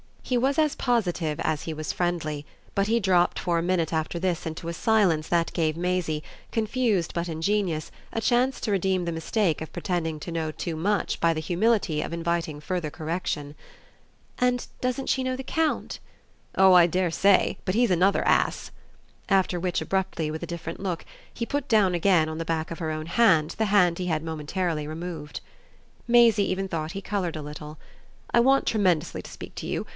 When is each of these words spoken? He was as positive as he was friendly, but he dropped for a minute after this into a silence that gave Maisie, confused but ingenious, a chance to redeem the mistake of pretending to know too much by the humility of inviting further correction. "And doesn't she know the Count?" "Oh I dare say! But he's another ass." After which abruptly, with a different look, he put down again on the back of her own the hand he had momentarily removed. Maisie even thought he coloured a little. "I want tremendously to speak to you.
He 0.23 0.37
was 0.37 0.57
as 0.57 0.75
positive 0.75 1.41
as 1.41 1.63
he 1.63 1.73
was 1.73 1.91
friendly, 1.91 2.45
but 2.73 2.87
he 2.87 3.01
dropped 3.01 3.37
for 3.37 3.59
a 3.59 3.61
minute 3.61 3.91
after 3.91 4.17
this 4.17 4.45
into 4.45 4.69
a 4.69 4.73
silence 4.73 5.27
that 5.27 5.53
gave 5.53 5.75
Maisie, 5.75 6.23
confused 6.51 7.13
but 7.13 7.27
ingenious, 7.27 7.91
a 8.13 8.21
chance 8.21 8.61
to 8.61 8.71
redeem 8.71 9.03
the 9.03 9.11
mistake 9.11 9.61
of 9.61 9.73
pretending 9.73 10.21
to 10.21 10.31
know 10.31 10.49
too 10.49 10.77
much 10.77 11.19
by 11.19 11.33
the 11.33 11.41
humility 11.41 12.01
of 12.01 12.13
inviting 12.13 12.61
further 12.61 12.89
correction. 12.89 13.55
"And 14.39 14.65
doesn't 14.79 15.07
she 15.07 15.21
know 15.21 15.35
the 15.35 15.43
Count?" 15.43 15.99
"Oh 16.55 16.73
I 16.73 16.87
dare 16.87 17.11
say! 17.11 17.57
But 17.65 17.75
he's 17.75 17.91
another 17.91 18.23
ass." 18.25 18.71
After 19.27 19.59
which 19.59 19.81
abruptly, 19.81 20.31
with 20.31 20.41
a 20.41 20.47
different 20.47 20.79
look, 20.79 21.03
he 21.31 21.45
put 21.45 21.67
down 21.67 21.93
again 21.93 22.27
on 22.29 22.37
the 22.37 22.45
back 22.45 22.71
of 22.71 22.79
her 22.79 22.89
own 22.89 23.03
the 23.05 23.65
hand 23.65 23.97
he 23.99 24.05
had 24.07 24.23
momentarily 24.23 24.87
removed. 24.87 25.41
Maisie 26.07 26.49
even 26.49 26.69
thought 26.69 26.93
he 26.93 27.01
coloured 27.01 27.35
a 27.35 27.41
little. 27.43 27.77
"I 28.33 28.39
want 28.39 28.65
tremendously 28.65 29.21
to 29.23 29.29
speak 29.29 29.55
to 29.55 29.67
you. 29.67 29.85